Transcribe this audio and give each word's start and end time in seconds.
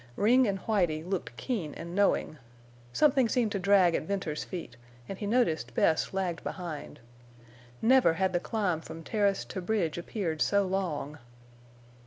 Ring 0.15 0.47
and 0.47 0.57
Whitie 0.57 1.03
looked 1.03 1.37
keen 1.37 1.75
and 1.75 1.93
knowing. 1.93 2.39
Something 2.91 3.29
seemed 3.29 3.51
to 3.51 3.59
drag 3.59 3.93
at 3.93 4.01
Venters's 4.01 4.43
feet 4.43 4.75
and 5.07 5.15
he 5.19 5.27
noticed 5.27 5.75
Bess 5.75 6.11
lagged 6.11 6.43
behind. 6.43 6.99
Never 7.83 8.13
had 8.13 8.33
the 8.33 8.39
climb 8.39 8.81
from 8.81 9.03
terrace 9.03 9.45
to 9.45 9.61
bridge 9.61 9.99
appeared 9.99 10.41
so 10.41 10.65
long. 10.65 11.19